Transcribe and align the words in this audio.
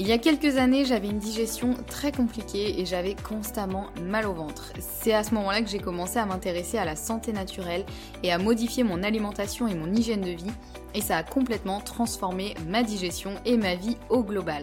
Il 0.00 0.06
y 0.06 0.12
a 0.12 0.18
quelques 0.18 0.58
années, 0.58 0.84
j'avais 0.84 1.08
une 1.08 1.18
digestion 1.18 1.74
très 1.88 2.12
compliquée 2.12 2.80
et 2.80 2.86
j'avais 2.86 3.16
constamment 3.16 3.86
mal 4.00 4.26
au 4.26 4.32
ventre. 4.32 4.72
C'est 4.78 5.12
à 5.12 5.24
ce 5.24 5.34
moment-là 5.34 5.60
que 5.60 5.68
j'ai 5.68 5.80
commencé 5.80 6.20
à 6.20 6.26
m'intéresser 6.26 6.78
à 6.78 6.84
la 6.84 6.94
santé 6.94 7.32
naturelle 7.32 7.84
et 8.22 8.30
à 8.30 8.38
modifier 8.38 8.84
mon 8.84 9.02
alimentation 9.02 9.66
et 9.66 9.74
mon 9.74 9.92
hygiène 9.92 10.20
de 10.20 10.30
vie 10.30 10.52
et 10.94 11.00
ça 11.00 11.16
a 11.16 11.24
complètement 11.24 11.80
transformé 11.80 12.54
ma 12.68 12.84
digestion 12.84 13.32
et 13.44 13.56
ma 13.56 13.74
vie 13.74 13.96
au 14.08 14.22
global. 14.22 14.62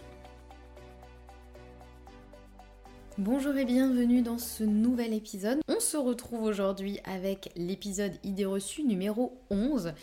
Bonjour 3.23 3.55
et 3.55 3.65
bienvenue 3.65 4.23
dans 4.23 4.39
ce 4.39 4.63
nouvel 4.63 5.13
épisode. 5.13 5.59
On 5.67 5.79
se 5.79 5.95
retrouve 5.95 6.41
aujourd'hui 6.41 6.97
avec 7.03 7.51
l'épisode 7.55 8.13
idée 8.23 8.45
reçue 8.45 8.83
numéro 8.83 9.37
11 9.51 9.93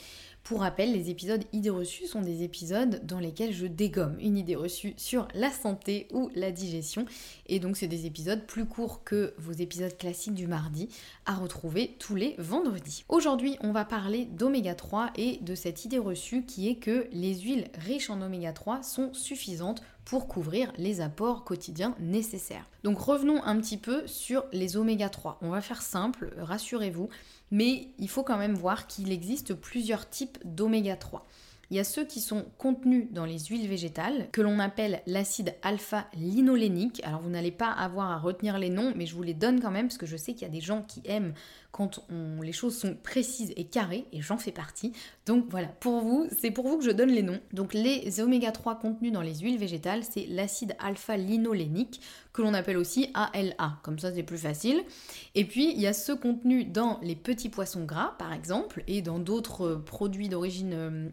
pour 0.49 0.61
rappel, 0.61 0.95
les 0.95 1.11
épisodes 1.11 1.45
idées 1.53 1.69
reçues 1.69 2.07
sont 2.07 2.23
des 2.23 2.43
épisodes 2.43 3.05
dans 3.05 3.21
lesquels 3.21 3.53
je 3.53 3.67
dégomme 3.67 4.17
une 4.19 4.39
idée 4.39 4.57
reçue 4.57 4.95
sur 4.97 5.29
la 5.35 5.51
santé 5.51 6.09
ou 6.11 6.31
la 6.35 6.53
digestion. 6.53 7.05
Et 7.49 7.61
donc 7.61 7.77
c'est 7.77 7.87
des 7.87 8.07
épisodes 8.07 8.47
plus 8.47 8.65
courts 8.65 9.05
que 9.05 9.35
vos 9.37 9.53
épisodes 9.53 9.95
classiques 9.99 10.33
du 10.33 10.47
mardi 10.47 10.89
à 11.27 11.35
retrouver 11.35 11.97
tous 11.99 12.15
les 12.15 12.35
vendredis. 12.39 13.05
Aujourd'hui, 13.11 13.59
on 13.61 13.73
va 13.73 13.85
parler 13.85 14.25
d'oméga 14.25 14.75
3 14.75 15.11
et 15.17 15.37
de 15.43 15.55
cette 15.55 15.85
idée 15.85 15.99
reçue 15.99 16.47
qui 16.47 16.71
est 16.71 16.77
que 16.77 17.09
les 17.13 17.41
huiles 17.41 17.69
riches 17.75 18.09
en 18.09 18.23
oméga 18.23 18.55
3 18.55 18.83
sont 18.83 19.13
suffisantes 19.13 19.83
pour 20.09 20.27
couvrir 20.27 20.73
les 20.79 21.03
apports 21.03 21.45
quotidiens 21.45 21.95
nécessaires. 22.01 22.65
Donc 22.83 22.99
revenons 22.99 23.45
un 23.45 23.61
petit 23.61 23.77
peu 23.77 24.07
sur 24.07 24.43
les 24.53 24.79
oméga 24.79 25.11
3. 25.11 25.39
On 25.43 25.51
va 25.51 25.61
faire 25.61 25.83
simple, 25.83 26.33
rassurez-vous 26.39 27.11
mais 27.51 27.89
il 27.99 28.09
faut 28.09 28.23
quand 28.23 28.39
même 28.39 28.55
voir 28.55 28.87
qu'il 28.87 29.13
existe 29.13 29.55
plusieurs 29.55 30.09
types 30.09 30.39
d'oméga 30.45 30.97
3. 30.97 31.27
Il 31.71 31.77
y 31.77 31.81
a 31.81 31.85
ceux 31.85 32.07
qui 32.07 32.21
sont 32.21 32.47
contenus 32.57 33.09
dans 33.11 33.27
les 33.27 33.39
huiles 33.39 33.69
végétales, 33.69 34.29
que 34.33 34.41
l'on 34.41 34.59
appelle 34.59 35.03
l'acide 35.07 35.55
alpha-linolénique. 35.63 37.03
Alors 37.05 37.21
vous 37.21 37.29
n'allez 37.29 37.51
pas 37.51 37.71
avoir 37.71 38.11
à 38.11 38.19
retenir 38.19 38.59
les 38.59 38.71
noms, 38.71 38.95
mais 38.97 39.05
je 39.05 39.15
vous 39.15 39.23
les 39.23 39.35
donne 39.35 39.61
quand 39.61 39.71
même, 39.71 39.89
parce 39.89 39.99
que 39.99 40.07
je 40.07 40.17
sais 40.17 40.33
qu'il 40.33 40.43
y 40.43 40.51
a 40.51 40.53
des 40.53 40.63
gens 40.63 40.83
qui 40.83 41.03
aiment 41.05 41.35
quand 41.71 42.01
les 42.43 42.53
choses 42.53 42.77
sont 42.77 42.97
précises 42.97 43.53
et 43.57 43.65
carrées, 43.65 44.07
et 44.13 44.23
j'en 44.23 44.39
fais 44.39 44.53
partie. 44.53 44.93
Donc 45.27 45.45
voilà, 45.51 45.69
pour 45.69 46.01
vous, 46.01 46.27
c'est 46.37 46.51
pour 46.51 46.67
vous 46.67 46.79
que 46.79 46.85
je 46.85 46.91
donne 46.91 47.11
les 47.11 47.23
noms. 47.23 47.41
Donc 47.53 47.75
les 47.75 48.21
oméga 48.21 48.51
3 48.51 48.79
contenus 48.79 49.13
dans 49.13 49.21
les 49.21 49.35
huiles 49.37 49.59
végétales, 49.59 50.03
c'est 50.03 50.27
l'acide 50.27 50.75
alpha-linolénique, 50.79 52.01
que 52.33 52.43
l'on 52.43 52.55
appelle 52.55 52.79
aussi 52.79 53.11
ALA, 53.15 53.79
comme 53.83 53.99
ça 53.99 54.13
c'est 54.13 54.23
plus 54.23 54.39
facile. 54.39 54.81
Et 55.35 55.45
puis 55.45 55.73
il 55.73 55.81
y 55.81 55.87
a 55.87 55.93
ceux 55.93 56.17
contenus 56.17 56.67
dans 56.69 56.99
les 57.03 57.17
petits 57.17 57.49
poissons 57.49 57.85
gras, 57.85 58.15
par 58.19 58.33
exemple, 58.33 58.83
et 58.87 59.03
dans 59.03 59.19
d'autres 59.19 59.75
produits 59.75 60.29
d'origine 60.29 60.73
euh, 60.73 61.09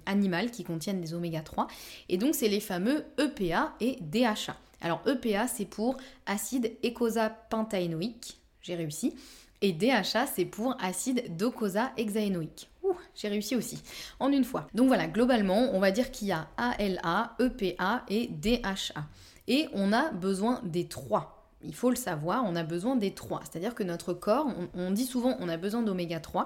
qui 0.51 0.63
contiennent 0.63 1.01
des 1.01 1.13
oméga 1.13 1.41
3. 1.41 1.67
Et 2.09 2.17
donc 2.17 2.35
c'est 2.35 2.47
les 2.47 2.59
fameux 2.59 3.05
EPA 3.17 3.73
et 3.79 3.97
DHA. 4.01 4.55
Alors 4.81 5.01
EPA, 5.07 5.47
c'est 5.47 5.65
pour 5.65 5.97
acide 6.25 6.73
eicosapentaénoïque, 6.83 8.39
j'ai 8.61 8.75
réussi. 8.75 9.15
Et 9.61 9.71
DHA, 9.71 10.27
c'est 10.27 10.45
pour 10.45 10.75
acide 10.79 11.35
docosahexaénoïque. 11.37 12.69
Ouh, 12.83 12.95
j'ai 13.15 13.29
réussi 13.29 13.55
aussi, 13.55 13.81
en 14.19 14.31
une 14.31 14.43
fois. 14.43 14.67
Donc 14.75 14.87
voilà, 14.87 15.07
globalement, 15.07 15.69
on 15.73 15.79
va 15.79 15.91
dire 15.91 16.11
qu'il 16.11 16.27
y 16.27 16.31
a 16.31 16.47
ALA, 16.57 17.35
EPA 17.39 18.03
et 18.09 18.27
DHA. 18.27 19.05
Et 19.47 19.67
on 19.73 19.91
a 19.93 20.11
besoin 20.11 20.61
des 20.63 20.87
trois. 20.87 21.49
Il 21.63 21.73
faut 21.73 21.89
le 21.89 21.95
savoir, 21.95 22.43
on 22.45 22.55
a 22.55 22.63
besoin 22.63 22.95
des 22.95 23.11
trois. 23.11 23.41
C'est-à-dire 23.41 23.73
que 23.73 23.83
notre 23.83 24.13
corps, 24.13 24.47
on, 24.75 24.91
dit 24.91 25.05
souvent 25.05 25.35
on 25.39 25.49
a 25.49 25.57
besoin 25.57 25.81
d'oméga 25.81 26.19
3, 26.19 26.45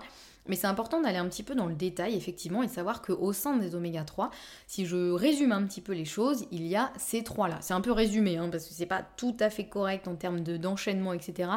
mais 0.50 0.56
c'est 0.56 0.68
important 0.68 1.00
d'aller 1.00 1.18
un 1.18 1.28
petit 1.30 1.44
peu 1.44 1.56
dans 1.56 1.68
le 1.68 1.76
détail, 1.76 2.16
effectivement, 2.16 2.64
et 2.64 2.68
de 2.68 2.72
savoir 2.72 3.02
qu'au 3.02 3.32
sein 3.32 3.58
des 3.58 3.76
oméga 3.76 4.04
3, 4.04 4.32
si 4.68 4.86
je 4.86 5.12
résume 5.12 5.52
un 5.52 5.64
petit 5.64 5.80
peu 5.80 5.94
les 5.94 6.06
choses, 6.06 6.46
il 6.52 6.68
y 6.68 6.76
a 6.76 6.92
ces 6.98 7.24
trois-là. 7.24 7.60
C'est 7.62 7.74
un 7.74 7.82
peu 7.82 7.92
résumé, 7.92 8.38
hein, 8.38 8.50
parce 8.52 8.68
que 8.68 8.74
c'est 8.74 8.86
pas 8.88 9.04
tout 9.16 9.38
à 9.40 9.50
fait 9.50 9.66
correct 9.66 10.08
en 10.08 10.16
termes 10.16 10.42
d'enchaînement, 10.42 11.14
etc. 11.14 11.50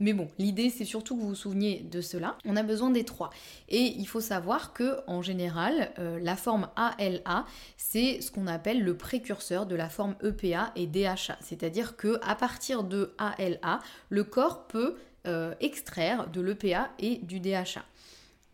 Mais 0.00 0.14
bon, 0.14 0.28
l'idée, 0.38 0.70
c'est 0.70 0.86
surtout 0.86 1.16
que 1.16 1.20
vous 1.20 1.28
vous 1.28 1.34
souveniez 1.34 1.80
de 1.80 2.00
cela. 2.00 2.36
On 2.44 2.56
a 2.56 2.62
besoin 2.62 2.90
des 2.90 3.04
trois. 3.04 3.30
Et 3.68 3.94
il 3.98 4.06
faut 4.06 4.20
savoir 4.20 4.72
que, 4.72 4.98
en 5.06 5.22
général, 5.22 5.92
euh, 5.98 6.18
la 6.20 6.36
forme 6.36 6.68
ALA, 6.76 7.44
c'est 7.76 8.20
ce 8.22 8.30
qu'on 8.30 8.46
appelle 8.46 8.82
le 8.82 8.96
précurseur 8.96 9.66
de 9.66 9.76
la 9.76 9.90
forme 9.90 10.16
EPA 10.22 10.72
et 10.74 10.86
DHA. 10.86 11.36
C'est-à-dire 11.40 11.96
que 11.96 12.18
à 12.22 12.34
partir 12.34 12.82
de 12.82 13.12
ALA, 13.18 13.80
le 14.08 14.24
corps 14.24 14.66
peut 14.66 14.96
euh, 15.26 15.52
extraire 15.60 16.28
de 16.30 16.40
l'EPA 16.40 16.90
et 16.98 17.16
du 17.16 17.40
DHA. 17.40 17.84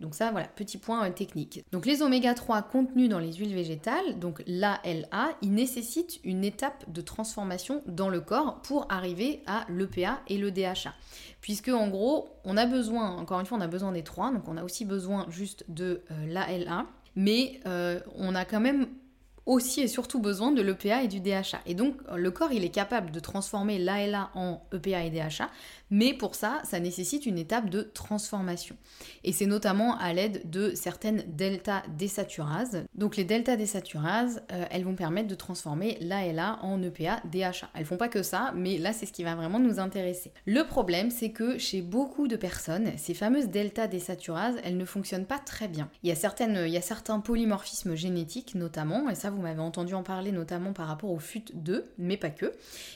Donc 0.01 0.15
ça, 0.15 0.31
voilà, 0.33 0.49
petit 0.49 0.79
point 0.79 1.07
euh, 1.07 1.13
technique. 1.13 1.65
Donc 1.73 1.87
les 1.87 2.03
oméga 2.03 2.35
3 2.35 2.63
contenus 2.63 3.09
dans 3.09 3.19
les 3.19 3.33
huiles 3.33 3.55
végétales, 3.55 4.19
donc 4.19 4.43
l'ALA, 4.47 5.37
ils 5.41 5.53
nécessitent 5.53 6.21
une 6.25 6.45
étape 6.45 6.91
de 6.91 7.01
transformation 7.01 7.83
dans 7.87 8.09
le 8.09 8.21
corps 8.21 8.61
pour 8.63 8.87
arriver 8.91 9.43
à 9.47 9.67
l'EPA 9.69 10.21
et 10.29 10.39
le 10.39 10.51
DHA. 10.51 10.93
Puisque 11.41 11.69
en 11.69 11.89
gros, 11.89 12.29
on 12.45 12.57
a 12.57 12.67
besoin, 12.67 13.17
encore 13.17 13.41
une 13.41 13.47
fois, 13.47 13.59
on 13.59 13.61
a 13.61 13.69
besoin 13.69 13.93
des 13.93 14.03
trois, 14.03 14.33
donc 14.33 14.49
on 14.49 14.57
a 14.57 14.65
aussi 14.65 14.85
besoin 14.85 15.27
juste 15.29 15.65
de 15.69 16.03
euh, 16.11 16.27
l'ALA, 16.27 16.87
mais 17.15 17.61
euh, 17.67 18.01
on 18.17 18.35
a 18.35 18.45
quand 18.45 18.61
même 18.61 18.89
aussi 19.47 19.83
et 19.83 19.89
surtout 19.89 20.21
besoin 20.21 20.53
de 20.53 20.63
l'EPA 20.63 21.03
et 21.03 21.09
du 21.09 21.21
DHA. 21.21 21.61
Et 21.67 21.75
donc 21.75 21.97
le 22.15 22.31
corps 22.31 22.53
il 22.53 22.65
est 22.65 22.71
capable 22.71 23.11
de 23.11 23.21
transformer 23.21 23.79
l'ALA 23.79 24.31
en 24.35 24.63
EPA 24.73 25.05
et 25.05 25.11
DHA, 25.11 25.51
mais 25.91 26.15
pour 26.15 26.35
ça, 26.35 26.61
ça 26.65 26.81
nécessite 26.81 27.27
une 27.27 27.39
étape 27.39 27.71
de 27.71 27.83
transformation. 27.83 28.77
Et 29.23 29.33
c'est 29.33 29.47
notamment 29.47 29.97
à 29.99 30.13
l'aide 30.13 30.51
de 30.51 30.75
certaines 30.75 31.23
delta 31.29 31.83
désaturases. 31.97 32.85
Donc 32.95 33.17
les 33.17 33.25
delta 33.25 33.57
désaturases, 33.57 34.43
euh, 34.53 34.65
elles 34.71 34.85
vont 34.85 34.95
permettre 34.95 35.29
de 35.29 35.35
transformer 35.35 35.99
l'ALA 36.01 36.59
en 36.63 36.83
EPA 36.83 37.21
DHA. 37.31 37.69
Elles 37.75 37.85
font 37.85 37.97
pas 37.97 38.09
que 38.09 38.23
ça, 38.23 38.53
mais 38.57 38.79
là 38.79 38.93
c'est 38.93 39.07
ce 39.07 39.13
qui 39.13 39.25
va 39.25 39.35
vraiment 39.35 39.61
nous 39.61 39.79
intéresser. 39.79 40.33
Le 40.47 40.63
problème, 40.65 41.11
c'est 41.11 41.31
que 41.31 41.59
chez 41.59 41.83
beaucoup 41.83 42.29
de 42.29 42.37
personnes, 42.37 42.93
ces 42.97 43.15
fameuses 43.15 43.49
delta 43.49 43.87
désaturases, 43.87 44.57
elles 44.65 44.77
ne 44.77 44.85
fonctionnent 44.85 45.27
pas 45.27 45.39
très 45.39 45.69
bien. 45.69 45.89
Il 46.03 46.09
y 46.09 46.13
a 46.13 46.17
certaines 46.17 46.65
il 46.67 46.73
y 46.73 46.77
a 46.77 46.83
certains 46.83 47.21
polymorphismes 47.21 47.95
génétiques 47.95 48.55
notamment 48.55 49.09
et 49.11 49.15
ça 49.15 49.31
vous 49.35 49.43
m'avez 49.43 49.61
entendu 49.61 49.95
en 49.95 50.03
parler 50.03 50.33
notamment 50.33 50.73
par 50.73 50.87
rapport 50.87 51.11
au 51.11 51.19
FUT2, 51.19 51.85
mais 51.99 52.17
pas 52.17 52.31
que, 52.31 52.53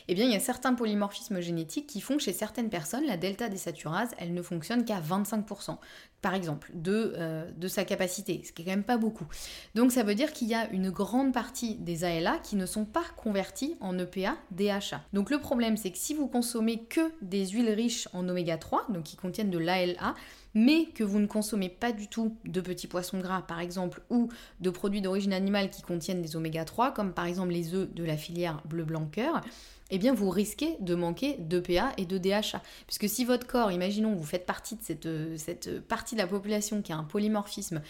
eh 0.08 0.14
bien 0.14 0.24
il 0.24 0.32
y 0.32 0.36
a 0.36 0.40
certains 0.40 0.74
polymorphismes 0.74 1.40
génétiques 1.40 1.86
qui 1.86 2.00
font 2.00 2.16
que 2.16 2.22
chez 2.22 2.32
certaines 2.32 2.70
personnes, 2.70 3.04
la 3.06 3.16
delta 3.16 3.48
désaturase, 3.48 4.10
elle 4.18 4.32
ne 4.32 4.42
fonctionne 4.42 4.84
qu'à 4.84 5.00
25%, 5.00 5.76
par 6.20 6.34
exemple, 6.34 6.70
de, 6.74 7.14
euh, 7.16 7.50
de 7.56 7.68
sa 7.68 7.84
capacité, 7.84 8.42
ce 8.44 8.52
qui 8.52 8.62
est 8.62 8.64
quand 8.64 8.72
même 8.72 8.82
pas 8.82 8.96
beaucoup. 8.96 9.26
Donc 9.74 9.92
ça 9.92 10.02
veut 10.02 10.14
dire 10.14 10.32
qu'il 10.32 10.48
y 10.48 10.54
a 10.54 10.68
une 10.70 10.90
grande 10.90 11.32
partie 11.32 11.76
des 11.76 12.04
ALA 12.04 12.38
qui 12.42 12.56
ne 12.56 12.66
sont 12.66 12.84
pas 12.84 13.04
convertis 13.16 13.76
en 13.80 13.96
EPA 13.98 14.36
DHA. 14.50 15.02
Donc 15.12 15.30
le 15.30 15.38
problème, 15.38 15.76
c'est 15.76 15.90
que 15.90 15.98
si 15.98 16.14
vous 16.14 16.26
consommez 16.26 16.84
que 16.84 17.12
des 17.22 17.46
huiles 17.46 17.70
riches 17.70 18.08
en 18.12 18.28
oméga 18.28 18.58
3, 18.58 18.86
donc 18.88 19.04
qui 19.04 19.16
contiennent 19.16 19.50
de 19.50 19.58
l'ALA, 19.58 20.14
mais 20.54 20.86
que 20.86 21.04
vous 21.04 21.18
ne 21.18 21.26
consommez 21.26 21.68
pas 21.68 21.92
du 21.92 22.08
tout 22.08 22.36
de 22.44 22.60
petits 22.60 22.86
poissons 22.86 23.18
gras 23.18 23.42
par 23.42 23.60
exemple 23.60 24.02
ou 24.10 24.28
de 24.60 24.70
produits 24.70 25.00
d'origine 25.00 25.32
animale 25.32 25.70
qui 25.70 25.82
contiennent 25.82 26.22
des 26.22 26.36
oméga 26.36 26.64
3 26.64 26.92
comme 26.92 27.12
par 27.12 27.26
exemple 27.26 27.52
les 27.52 27.74
œufs 27.74 27.92
de 27.92 28.04
la 28.04 28.16
filière 28.16 28.62
bleu 28.66 28.84
blanc 28.84 29.06
cœur, 29.10 29.42
eh 29.90 29.98
bien 29.98 30.12
vous 30.12 30.30
risquez 30.30 30.76
de 30.80 30.94
manquer 30.94 31.36
d'EPA 31.38 31.92
et 31.96 32.04
de 32.04 32.18
DHA. 32.18 32.62
Puisque 32.86 33.08
si 33.08 33.24
votre 33.24 33.46
corps, 33.46 33.72
imaginons, 33.72 34.14
vous 34.14 34.24
faites 34.24 34.46
partie 34.46 34.76
de 35.02 35.34
cette, 35.36 35.68
euh, 35.68 35.80
partie 35.80 36.14
de 36.14 36.20
la 36.20 36.26
population 36.26 36.82
qui 36.82 36.92
a 36.92 36.96
un 36.96 37.04
polymorphisme, 37.04 37.80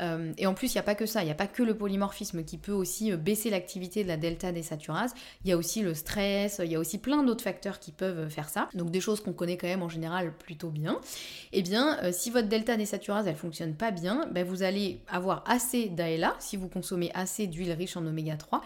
euh, 0.00 0.32
et 0.38 0.46
en 0.46 0.54
plus 0.54 0.72
il 0.72 0.76
n'y 0.76 0.80
a 0.80 0.84
pas 0.84 0.94
que 0.94 1.06
ça, 1.06 1.22
il 1.22 1.26
n'y 1.26 1.32
a 1.32 1.36
pas 1.36 1.46
que 1.46 1.62
le 1.62 1.76
polymorphisme 1.76 2.44
qui 2.44 2.58
peut 2.58 2.72
aussi 2.72 3.12
euh, 3.12 3.16
baisser 3.16 3.50
l'activité 3.50 4.02
de 4.02 4.08
la 4.08 4.16
delta 4.16 4.52
désaturase, 4.52 5.14
il 5.44 5.50
y 5.50 5.52
a 5.52 5.56
aussi 5.56 5.82
le 5.82 5.94
stress, 5.94 6.60
il 6.64 6.70
y 6.70 6.76
a 6.76 6.78
aussi 6.78 6.98
plein 6.98 7.22
d'autres 7.22 7.44
facteurs 7.44 7.80
qui 7.80 7.92
peuvent 7.92 8.28
faire 8.28 8.48
ça, 8.48 8.68
donc 8.74 8.90
des 8.90 9.00
choses 9.00 9.20
qu'on 9.20 9.32
connaît 9.32 9.56
quand 9.56 9.66
même 9.66 9.82
en 9.82 9.88
général 9.88 10.32
plutôt 10.36 10.70
bien, 10.70 11.00
eh 11.52 11.62
bien 11.62 11.98
si 12.18 12.30
votre 12.30 12.48
delta 12.48 12.76
désaturase 12.76 13.28
elle 13.28 13.36
fonctionne 13.36 13.74
pas 13.74 13.92
bien, 13.92 14.26
ben, 14.32 14.44
vous 14.44 14.62
allez 14.62 15.00
avoir 15.08 15.44
assez 15.46 15.88
d'ALA 15.88 16.34
si 16.40 16.56
vous 16.56 16.68
consommez 16.68 17.10
assez 17.14 17.46
d'huile 17.46 17.72
riche 17.72 17.96
en 17.96 18.04
oméga 18.04 18.36
3, 18.36 18.60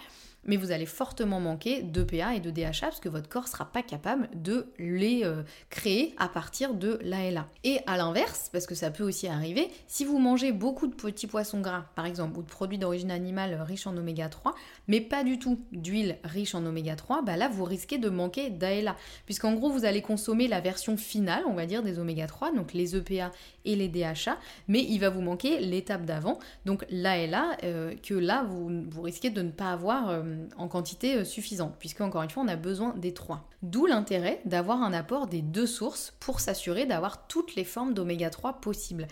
mais 0.45 0.57
vous 0.57 0.73
allez 0.73 0.87
fortement 0.87 1.41
manquer 1.41 1.83
d'EPA 1.83 2.35
et 2.35 2.41
de 2.41 2.51
DHA 2.51 2.73
parce 2.83 3.01
que 3.01 3.09
votre 3.09 3.29
corps 3.29 3.45
ne 3.45 3.49
sera 3.49 3.65
pas 3.67 3.83
capable 3.83 4.29
de 4.35 4.67
les 4.79 5.23
euh, 5.25 5.43
créer 5.71 6.15
à 6.19 6.29
partir 6.29 6.75
de 6.75 6.99
l'ALA. 7.03 7.49
Et 7.65 7.79
à 7.87 7.97
l'inverse, 7.97 8.49
parce 8.53 8.67
que 8.67 8.75
ça 8.75 8.91
peut 8.91 9.05
aussi 9.05 9.29
arriver, 9.29 9.71
si 9.87 10.05
vous 10.05 10.19
mangez 10.19 10.53
beaucoup 10.53 10.87
de 10.87 10.95
petits 10.95 11.27
poissons 11.27 11.61
gras, 11.61 11.87
par 11.95 12.07
exemple, 12.07 12.39
ou 12.39 12.43
de 12.43 12.49
produits 12.49 12.79
d'origine 12.79 13.11
animale 13.11 13.61
riches 13.63 13.87
en 13.87 13.97
oméga 13.97 14.29
3, 14.29 14.55
mais 14.89 15.01
pas 15.01 15.25
du 15.25 15.39
tout 15.39 15.61
d'huile 15.73 16.19
riche 16.25 16.55
en 16.55 16.65
oméga 16.65 16.97
3, 16.97 17.23
bah 17.23 17.37
là 17.37 17.49
vous 17.49 17.65
risquez 17.65 17.99
de 17.99 18.09
manquer 18.09 18.51
d'ALA, 18.51 18.97
puisqu'en 19.27 19.55
gros 19.55 19.71
vous 19.71 19.85
allez 19.85 20.03
consommer 20.03 20.49
la 20.49 20.61
version 20.61 20.97
finale, 20.97 21.45
on 21.47 21.55
va 21.55 21.67
dire, 21.67 21.83
des 21.83 21.99
oméga 21.99 22.27
3, 22.27 22.53
donc 22.53 22.73
les 22.73 22.97
EPA 22.97 23.31
et 23.65 23.77
les 23.77 23.89
DHA, 23.89 24.39
mais 24.69 24.83
il 24.83 24.99
va 24.99 25.11
vous 25.11 25.21
manquer 25.21 25.61
l'étape 25.61 26.05
d'avant, 26.05 26.39
donc 26.65 26.85
l'ALA, 26.91 27.57
euh, 27.65 27.95
que 28.03 28.15
là 28.15 28.45
vous, 28.49 28.71
vous, 28.89 29.03
risquez 29.03 29.31
de 29.31 29.43
ne 29.43 29.51
pas 29.51 29.73
avoir 29.73 30.11
euh, 30.11 30.23
en 30.57 30.69
quantité 30.69 31.17
euh, 31.17 31.25
suffisante, 31.25 31.75
puisque 31.79 32.01
encore 32.01 32.23
une 32.23 32.31
fois 32.31 32.43
on 32.43 32.49
a 32.49 32.57
besoin 32.57 32.95
des 32.97 33.15
trois. 33.15 33.49
D'où 33.63 33.87
l'intérêt 33.87 34.41
d'avoir 34.45 34.83
un 34.83 34.93
apport 34.93 35.27
des 35.27 35.43
deux 35.43 35.67
sources 35.67 36.15
pour 36.21 36.41
s'assurer 36.41 36.87
d'avoir 36.87 37.27
toutes 37.27 37.55
les 37.55 37.65
formes 37.65 37.95
d'oméga 37.95 38.31
3 38.31 38.61
possibles. 38.61 39.07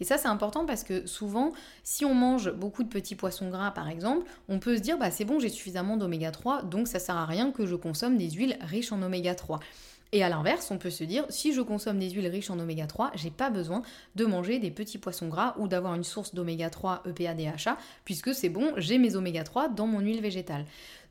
Et 0.00 0.04
ça, 0.04 0.18
c'est 0.18 0.28
important 0.28 0.66
parce 0.66 0.84
que 0.84 1.06
souvent, 1.06 1.52
si 1.82 2.04
on 2.04 2.14
mange 2.14 2.52
beaucoup 2.52 2.82
de 2.82 2.88
petits 2.88 3.14
poissons 3.14 3.48
gras, 3.48 3.70
par 3.70 3.88
exemple, 3.88 4.26
on 4.48 4.58
peut 4.58 4.76
se 4.76 4.82
dire, 4.82 4.98
bah 4.98 5.10
c'est 5.10 5.24
bon, 5.24 5.40
j'ai 5.40 5.48
suffisamment 5.48 5.96
d'oméga 5.96 6.30
3, 6.30 6.62
donc 6.64 6.86
ça 6.86 6.98
sert 6.98 7.16
à 7.16 7.24
rien 7.24 7.50
que 7.50 7.66
je 7.66 7.74
consomme 7.74 8.18
des 8.18 8.30
huiles 8.30 8.58
riches 8.60 8.92
en 8.92 9.02
oméga 9.02 9.34
3. 9.34 9.60
Et 10.12 10.22
à 10.22 10.28
l'inverse, 10.28 10.70
on 10.70 10.78
peut 10.78 10.90
se 10.90 11.04
dire, 11.04 11.24
si 11.28 11.52
je 11.52 11.60
consomme 11.60 11.98
des 11.98 12.10
huiles 12.10 12.28
riches 12.28 12.50
en 12.50 12.58
oméga 12.58 12.86
3, 12.86 13.10
j'ai 13.16 13.30
pas 13.30 13.50
besoin 13.50 13.82
de 14.14 14.24
manger 14.24 14.58
des 14.58 14.70
petits 14.70 14.98
poissons 14.98 15.28
gras 15.28 15.54
ou 15.58 15.66
d'avoir 15.66 15.94
une 15.94 16.04
source 16.04 16.34
d'oméga 16.34 16.70
3 16.70 17.02
EPA 17.06 17.34
DHA, 17.34 17.76
puisque 18.04 18.34
c'est 18.34 18.48
bon, 18.48 18.72
j'ai 18.76 18.98
mes 18.98 19.16
oméga 19.16 19.42
3 19.42 19.68
dans 19.68 19.86
mon 19.86 20.00
huile 20.00 20.20
végétale. 20.20 20.64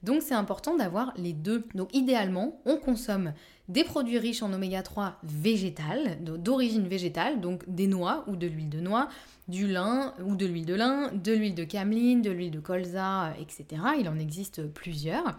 Donc 0.03 0.21
c'est 0.21 0.33
important 0.33 0.77
d'avoir 0.77 1.13
les 1.17 1.33
deux. 1.33 1.65
Donc 1.73 1.93
idéalement, 1.93 2.61
on 2.65 2.77
consomme 2.77 3.33
des 3.67 3.83
produits 3.83 4.19
riches 4.19 4.43
en 4.43 4.53
oméga 4.53 4.81
3 4.83 5.17
végétal, 5.23 6.17
d'origine 6.21 6.87
végétale, 6.87 7.41
donc 7.41 7.63
des 7.67 7.87
noix 7.87 8.23
ou 8.27 8.35
de 8.35 8.47
l'huile 8.47 8.69
de 8.69 8.79
noix, 8.79 9.09
du 9.47 9.67
lin 9.67 10.13
ou 10.23 10.35
de 10.35 10.45
l'huile 10.45 10.65
de 10.65 10.75
lin, 10.75 11.11
de 11.11 11.33
l'huile 11.33 11.55
de 11.55 11.63
cameline, 11.63 12.21
de 12.21 12.31
l'huile 12.31 12.51
de 12.51 12.59
colza, 12.59 13.33
etc. 13.39 13.81
Il 13.99 14.07
en 14.07 14.19
existe 14.19 14.67
plusieurs. 14.67 15.37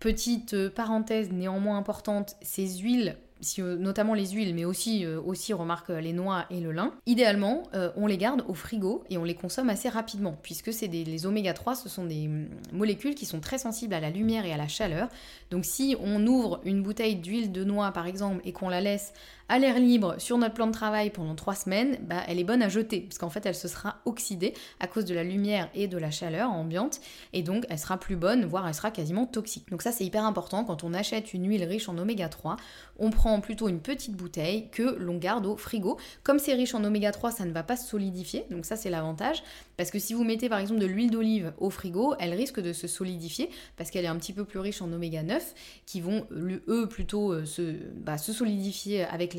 Petite 0.00 0.68
parenthèse 0.68 1.32
néanmoins 1.32 1.78
importante, 1.78 2.36
ces 2.40 2.78
huiles 2.78 3.16
euh, 3.58 3.76
notamment 3.76 4.14
les 4.14 4.26
huiles, 4.26 4.54
mais 4.54 4.64
aussi, 4.64 5.04
euh, 5.04 5.20
aussi 5.20 5.52
remarque 5.52 5.90
les 5.90 6.12
noix 6.12 6.46
et 6.50 6.60
le 6.60 6.72
lin, 6.72 6.92
idéalement, 7.06 7.62
euh, 7.74 7.90
on 7.96 8.06
les 8.06 8.18
garde 8.18 8.44
au 8.48 8.54
frigo 8.54 9.04
et 9.10 9.18
on 9.18 9.24
les 9.24 9.34
consomme 9.34 9.68
assez 9.68 9.88
rapidement, 9.88 10.36
puisque 10.42 10.72
c'est 10.72 10.88
les 10.88 11.26
oméga 11.26 11.52
3, 11.52 11.74
ce 11.74 11.88
sont 11.88 12.04
des 12.04 12.26
hum, 12.26 12.48
molécules 12.72 13.14
qui 13.14 13.26
sont 13.26 13.40
très 13.40 13.58
sensibles 13.58 13.94
à 13.94 14.00
la 14.00 14.10
lumière 14.10 14.44
et 14.44 14.52
à 14.52 14.56
la 14.56 14.68
chaleur. 14.68 15.08
Donc 15.50 15.64
si 15.64 15.96
on 16.00 16.26
ouvre 16.26 16.60
une 16.64 16.82
bouteille 16.82 17.16
d'huile 17.16 17.52
de 17.52 17.64
noix, 17.64 17.92
par 17.92 18.06
exemple, 18.06 18.40
et 18.44 18.52
qu'on 18.52 18.68
la 18.68 18.80
laisse 18.80 19.12
à 19.48 19.58
l'air 19.58 19.78
libre 19.78 20.16
sur 20.18 20.36
notre 20.36 20.54
plan 20.54 20.66
de 20.66 20.72
travail 20.72 21.10
pendant 21.10 21.34
trois 21.34 21.54
semaines, 21.54 21.98
bah, 22.02 22.22
elle 22.28 22.38
est 22.38 22.44
bonne 22.44 22.62
à 22.62 22.68
jeter, 22.68 23.00
parce 23.00 23.18
qu'en 23.18 23.30
fait, 23.30 23.46
elle 23.46 23.54
se 23.54 23.66
sera 23.66 23.96
oxydée 24.04 24.52
à 24.78 24.86
cause 24.86 25.06
de 25.06 25.14
la 25.14 25.24
lumière 25.24 25.70
et 25.74 25.88
de 25.88 25.96
la 25.96 26.10
chaleur 26.10 26.50
ambiante, 26.50 27.00
et 27.32 27.42
donc 27.42 27.64
elle 27.70 27.78
sera 27.78 27.98
plus 27.98 28.16
bonne, 28.16 28.44
voire 28.44 28.68
elle 28.68 28.74
sera 28.74 28.90
quasiment 28.90 29.26
toxique. 29.26 29.70
Donc 29.70 29.82
ça, 29.82 29.90
c'est 29.90 30.04
hyper 30.04 30.24
important 30.24 30.64
quand 30.64 30.84
on 30.84 30.92
achète 30.92 31.32
une 31.32 31.48
huile 31.48 31.64
riche 31.64 31.88
en 31.88 31.96
oméga 31.96 32.28
3, 32.28 32.56
on 32.98 33.10
prend 33.10 33.27
plutôt 33.40 33.68
une 33.68 33.80
petite 33.80 34.16
bouteille 34.16 34.68
que 34.70 34.96
l'on 34.98 35.18
garde 35.18 35.46
au 35.46 35.56
frigo. 35.56 35.98
Comme 36.22 36.38
c'est 36.38 36.54
riche 36.54 36.74
en 36.74 36.82
oméga 36.84 37.12
3, 37.12 37.30
ça 37.30 37.44
ne 37.44 37.52
va 37.52 37.62
pas 37.62 37.76
se 37.76 37.86
solidifier, 37.88 38.46
donc 38.50 38.64
ça 38.64 38.76
c'est 38.76 38.90
l'avantage, 38.90 39.42
parce 39.76 39.90
que 39.90 39.98
si 39.98 40.14
vous 40.14 40.24
mettez 40.24 40.48
par 40.48 40.58
exemple 40.58 40.80
de 40.80 40.86
l'huile 40.86 41.10
d'olive 41.10 41.52
au 41.58 41.70
frigo, 41.70 42.14
elle 42.18 42.34
risque 42.34 42.60
de 42.60 42.72
se 42.72 42.86
solidifier, 42.86 43.50
parce 43.76 43.90
qu'elle 43.90 44.04
est 44.04 44.08
un 44.08 44.16
petit 44.16 44.32
peu 44.32 44.44
plus 44.44 44.58
riche 44.58 44.82
en 44.82 44.92
oméga 44.92 45.22
9, 45.22 45.54
qui 45.86 46.00
vont 46.00 46.26
eux 46.32 46.88
plutôt 46.88 47.32
euh, 47.32 47.44
se, 47.44 47.76
bah, 47.96 48.18
se 48.18 48.32
solidifier 48.32 49.04
avec 49.04 49.36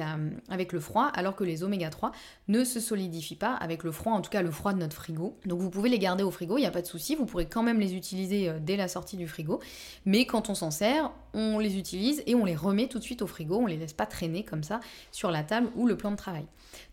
avec 0.49 0.71
le 0.71 0.79
froid, 0.79 1.05
alors 1.13 1.35
que 1.35 1.43
les 1.43 1.63
oméga 1.63 1.89
3 1.89 2.11
ne 2.47 2.63
se 2.63 2.79
solidifient 2.79 3.35
pas 3.35 3.53
avec 3.53 3.83
le 3.83 3.91
froid, 3.91 4.13
en 4.13 4.21
tout 4.21 4.29
cas 4.29 4.41
le 4.41 4.51
froid 4.51 4.73
de 4.73 4.79
notre 4.79 4.95
frigo. 4.95 5.37
Donc 5.45 5.59
vous 5.59 5.69
pouvez 5.69 5.89
les 5.89 5.99
garder 5.99 6.23
au 6.23 6.31
frigo, 6.31 6.57
il 6.57 6.61
n'y 6.61 6.67
a 6.67 6.71
pas 6.71 6.81
de 6.81 6.87
souci, 6.87 7.15
vous 7.15 7.25
pourrez 7.25 7.47
quand 7.47 7.63
même 7.63 7.79
les 7.79 7.95
utiliser 7.95 8.49
euh, 8.49 8.59
dès 8.61 8.77
la 8.77 8.87
sortie 8.87 9.17
du 9.17 9.27
frigo, 9.27 9.59
mais 10.05 10.25
quand 10.25 10.49
on 10.49 10.55
s'en 10.55 10.71
sert, 10.71 11.11
on 11.33 11.59
les 11.59 11.77
utilise 11.77 12.23
et 12.25 12.35
on 12.35 12.45
les 12.45 12.55
remet 12.55 12.87
tout 12.87 12.99
de 12.99 13.03
suite 13.03 13.21
au 13.21 13.27
frigo, 13.27 13.57
on 13.57 13.65
les 13.65 13.78
laisse 13.79 13.93
pas 13.93 14.05
traîner 14.05 14.43
comme 14.43 14.63
ça 14.63 14.79
sur 15.11 15.31
la 15.31 15.43
table 15.43 15.69
ou 15.75 15.87
le 15.87 15.97
plan 15.97 16.11
de 16.11 16.15
travail. 16.15 16.45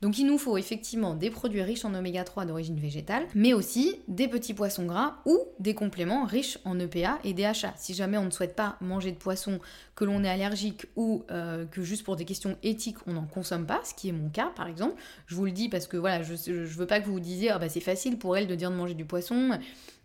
Donc 0.02 0.18
il 0.18 0.26
nous 0.26 0.38
faut 0.38 0.56
effectivement 0.56 1.14
des 1.14 1.30
produits 1.30 1.62
riches 1.62 1.84
en 1.84 1.94
oméga 1.94 2.24
3 2.24 2.46
d'origine 2.46 2.78
végétale, 2.78 3.26
mais 3.34 3.52
aussi 3.52 4.00
des 4.08 4.28
petits 4.28 4.54
poissons 4.54 4.86
gras 4.86 5.16
ou 5.26 5.38
des 5.58 5.74
compléments 5.74 6.24
riches 6.24 6.58
en 6.64 6.78
EPA 6.78 7.18
et 7.24 7.34
DHA. 7.34 7.74
Si 7.76 7.94
jamais 7.94 8.18
on 8.18 8.24
ne 8.24 8.30
souhaite 8.30 8.56
pas 8.56 8.76
manger 8.80 9.12
de 9.12 9.16
poisson, 9.16 9.58
que 9.94 10.04
l'on 10.04 10.24
est 10.24 10.28
allergique 10.28 10.86
ou 10.96 11.24
euh, 11.30 11.64
que 11.66 11.82
juste 11.82 12.04
pour 12.04 12.16
des 12.16 12.24
questions 12.24 12.56
éthiques 12.62 12.98
on 13.06 13.14
n'en 13.14 13.26
consomme 13.26 13.66
pas, 13.66 13.80
ce 13.84 13.94
qui 13.94 14.08
est 14.08 14.12
mon 14.12 14.28
cas 14.28 14.52
par 14.54 14.66
exemple, 14.66 14.94
je 15.26 15.34
vous 15.34 15.44
le 15.44 15.52
dis 15.52 15.68
parce 15.68 15.86
que 15.86 15.96
voilà, 15.96 16.22
je, 16.22 16.34
veux 16.52 16.86
pas 16.86 17.00
que 17.00 17.06
vous 17.06 17.14
vous 17.14 17.20
disiez 17.20 17.50
ah 17.50 17.58
bah 17.58 17.68
c'est 17.68 17.80
facile 17.80 18.18
pour 18.18 18.36
elle 18.36 18.46
de 18.46 18.54
dire 18.54 18.70
de 18.70 18.76
manger 18.76 18.94
du 18.94 19.04
poisson, 19.04 19.58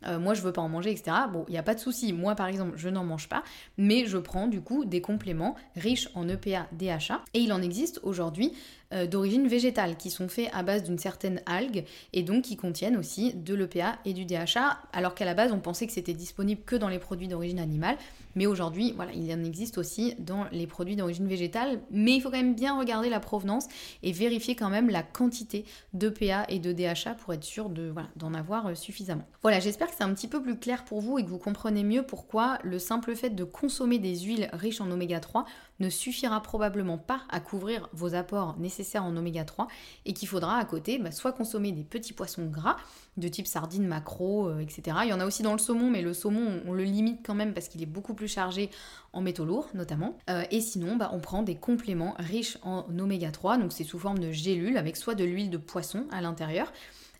euh, 0.05 0.19
moi 0.19 0.33
je 0.33 0.41
veux 0.41 0.51
pas 0.51 0.61
en 0.61 0.69
manger, 0.69 0.91
etc. 0.91 1.11
Bon, 1.31 1.45
il 1.47 1.51
n'y 1.51 1.57
a 1.57 1.63
pas 1.63 1.75
de 1.75 1.79
souci, 1.79 2.13
moi 2.13 2.35
par 2.35 2.47
exemple 2.47 2.73
je 2.75 2.89
n'en 2.89 3.03
mange 3.03 3.29
pas, 3.29 3.43
mais 3.77 4.05
je 4.05 4.17
prends 4.17 4.47
du 4.47 4.61
coup 4.61 4.85
des 4.85 5.01
compléments 5.01 5.55
riches 5.75 6.09
en 6.15 6.27
EPA, 6.27 6.67
DHA, 6.71 7.21
et 7.33 7.39
il 7.39 7.53
en 7.53 7.61
existe 7.61 7.99
aujourd'hui 8.03 8.53
euh, 8.93 9.07
d'origine 9.07 9.47
végétale 9.47 9.97
qui 9.97 10.09
sont 10.09 10.27
faits 10.27 10.49
à 10.53 10.63
base 10.63 10.83
d'une 10.83 10.97
certaine 10.97 11.41
algue 11.45 11.85
et 12.13 12.23
donc 12.23 12.43
qui 12.43 12.57
contiennent 12.57 12.97
aussi 12.97 13.33
de 13.33 13.53
l'EPA 13.53 13.97
et 14.05 14.13
du 14.13 14.25
DHA, 14.25 14.77
alors 14.93 15.15
qu'à 15.15 15.25
la 15.25 15.33
base 15.33 15.51
on 15.51 15.59
pensait 15.59 15.87
que 15.87 15.93
c'était 15.93 16.13
disponible 16.13 16.61
que 16.65 16.75
dans 16.75 16.89
les 16.89 16.99
produits 16.99 17.27
d'origine 17.27 17.59
animale, 17.59 17.97
mais 18.35 18.45
aujourd'hui 18.45 18.93
voilà, 18.95 19.11
il 19.13 19.31
en 19.33 19.43
existe 19.43 19.77
aussi 19.77 20.15
dans 20.19 20.45
les 20.51 20.67
produits 20.67 20.95
d'origine 20.95 21.27
végétale, 21.27 21.81
mais 21.91 22.15
il 22.15 22.21
faut 22.21 22.29
quand 22.29 22.37
même 22.37 22.55
bien 22.55 22.77
regarder 22.77 23.09
la 23.09 23.19
provenance 23.19 23.67
et 24.03 24.11
vérifier 24.11 24.55
quand 24.55 24.69
même 24.69 24.89
la 24.89 25.03
quantité 25.03 25.65
d'EPA 25.93 26.45
et 26.49 26.59
de 26.59 26.71
DHA 26.71 27.15
pour 27.15 27.33
être 27.33 27.43
sûr 27.43 27.69
d'en 28.15 28.33
avoir 28.33 28.67
euh, 28.67 28.75
suffisamment. 28.75 29.25
Voilà, 29.41 29.59
j'espère 29.59 29.87
que 29.87 29.95
c'est 29.97 30.03
un 30.03 30.13
petit 30.13 30.27
peu 30.27 30.41
plus 30.41 30.57
clair 30.57 30.83
pour 30.85 31.01
vous 31.01 31.17
et 31.17 31.23
que 31.23 31.29
vous 31.29 31.37
comprenez 31.37 31.83
mieux 31.83 32.03
pourquoi 32.03 32.57
le 32.63 32.79
simple 32.79 33.15
fait 33.15 33.29
de 33.29 33.43
consommer 33.43 33.99
des 33.99 34.19
huiles 34.19 34.49
riches 34.53 34.81
en 34.81 34.91
oméga 34.91 35.19
3 35.19 35.45
ne 35.81 35.89
suffira 35.89 36.41
probablement 36.41 36.97
pas 36.97 37.23
à 37.29 37.39
couvrir 37.39 37.89
vos 37.91 38.15
apports 38.15 38.57
nécessaires 38.57 39.03
en 39.03 39.17
oméga 39.17 39.43
3 39.43 39.67
et 40.05 40.13
qu'il 40.13 40.27
faudra 40.27 40.57
à 40.57 40.63
côté 40.63 40.99
bah, 40.99 41.11
soit 41.11 41.33
consommer 41.33 41.71
des 41.71 41.83
petits 41.83 42.13
poissons 42.13 42.45
gras 42.45 42.77
de 43.17 43.27
type 43.27 43.47
sardines, 43.47 43.87
macro, 43.87 44.47
euh, 44.47 44.59
etc. 44.59 44.97
Il 45.03 45.09
y 45.09 45.13
en 45.13 45.19
a 45.19 45.25
aussi 45.25 45.43
dans 45.43 45.51
le 45.51 45.59
saumon, 45.59 45.89
mais 45.89 46.01
le 46.01 46.13
saumon, 46.13 46.61
on, 46.65 46.71
le 46.71 46.83
limite 46.83 47.19
quand 47.25 47.33
même 47.33 47.53
parce 47.53 47.67
qu'il 47.67 47.81
est 47.81 47.87
beaucoup 47.87 48.13
plus 48.13 48.29
chargé 48.29 48.69
en 49.11 49.21
métaux 49.21 49.43
lourds 49.43 49.67
notamment. 49.73 50.17
Euh, 50.29 50.43
et 50.51 50.61
sinon, 50.61 50.95
bah, 50.95 51.09
on 51.13 51.19
prend 51.19 51.43
des 51.43 51.55
compléments 51.55 52.15
riches 52.19 52.57
en 52.63 52.85
oméga 52.97 53.31
3, 53.31 53.57
donc 53.57 53.73
c'est 53.73 53.83
sous 53.83 53.99
forme 53.99 54.19
de 54.19 54.31
gélules 54.31 54.77
avec 54.77 54.95
soit 54.95 55.15
de 55.15 55.25
l'huile 55.25 55.49
de 55.49 55.57
poisson 55.57 56.05
à 56.11 56.21
l'intérieur, 56.21 56.71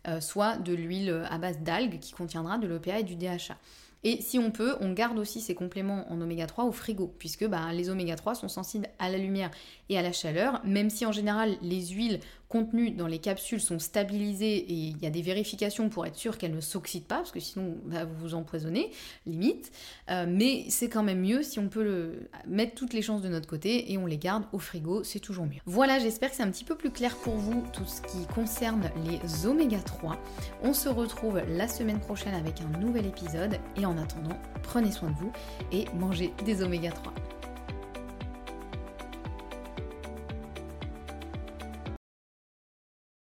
euh, 0.08 0.20
soit 0.20 0.56
de 0.56 0.72
l'huile 0.72 1.26
à 1.28 1.38
base 1.38 1.58
d'algues 1.58 1.98
qui 1.98 2.12
contiendra 2.12 2.58
de 2.58 2.66
l'OPA 2.66 3.00
et 3.00 3.04
du 3.04 3.16
DHA. 3.16 3.56
Et 4.04 4.20
si 4.20 4.38
on 4.38 4.50
peut, 4.50 4.74
on 4.80 4.92
garde 4.92 5.18
aussi 5.18 5.40
ces 5.40 5.54
compléments 5.54 6.10
en 6.10 6.20
oméga 6.20 6.46
3 6.46 6.64
au 6.64 6.72
frigo, 6.72 7.14
puisque 7.18 7.46
bah, 7.46 7.72
les 7.72 7.88
oméga 7.88 8.16
3 8.16 8.34
sont 8.34 8.48
sensibles 8.48 8.88
à 8.98 9.08
la 9.08 9.18
lumière 9.18 9.50
et 9.88 9.98
à 9.98 10.02
la 10.02 10.12
chaleur, 10.12 10.60
même 10.64 10.90
si 10.90 11.06
en 11.06 11.12
général 11.12 11.56
les 11.62 11.88
huiles 11.88 12.18
contenus 12.52 12.94
dans 12.94 13.06
les 13.06 13.18
capsules 13.18 13.62
sont 13.62 13.78
stabilisés 13.78 14.58
et 14.58 14.74
il 14.74 14.98
y 14.98 15.06
a 15.06 15.10
des 15.10 15.22
vérifications 15.22 15.88
pour 15.88 16.04
être 16.04 16.16
sûr 16.16 16.36
qu'elles 16.36 16.54
ne 16.54 16.60
s'oxydent 16.60 17.06
pas, 17.06 17.16
parce 17.16 17.32
que 17.32 17.40
sinon 17.40 17.78
bah, 17.86 18.04
vous 18.04 18.14
vous 18.20 18.34
empoisonnez, 18.34 18.90
limite. 19.26 19.72
Euh, 20.10 20.26
mais 20.28 20.66
c'est 20.68 20.90
quand 20.90 21.02
même 21.02 21.20
mieux 21.20 21.42
si 21.42 21.58
on 21.58 21.68
peut 21.68 22.28
mettre 22.46 22.74
toutes 22.74 22.92
les 22.92 23.00
chances 23.00 23.22
de 23.22 23.30
notre 23.30 23.48
côté 23.48 23.90
et 23.90 23.96
on 23.96 24.04
les 24.04 24.18
garde 24.18 24.44
au 24.52 24.58
frigo, 24.58 25.02
c'est 25.02 25.18
toujours 25.18 25.46
mieux. 25.46 25.60
Voilà, 25.64 25.98
j'espère 25.98 26.28
que 26.28 26.36
c'est 26.36 26.42
un 26.42 26.50
petit 26.50 26.64
peu 26.64 26.74
plus 26.74 26.90
clair 26.90 27.16
pour 27.16 27.36
vous 27.36 27.64
tout 27.72 27.86
ce 27.86 28.02
qui 28.02 28.26
concerne 28.34 28.90
les 29.06 29.46
oméga 29.46 29.78
3. 29.78 30.18
On 30.62 30.74
se 30.74 30.90
retrouve 30.90 31.40
la 31.48 31.68
semaine 31.68 32.00
prochaine 32.00 32.34
avec 32.34 32.60
un 32.60 32.78
nouvel 32.78 33.06
épisode 33.06 33.56
et 33.78 33.86
en 33.86 33.96
attendant, 33.96 34.36
prenez 34.62 34.92
soin 34.92 35.08
de 35.08 35.16
vous 35.16 35.32
et 35.72 35.86
mangez 35.94 36.34
des 36.44 36.62
oméga 36.62 36.90
3. 36.90 37.14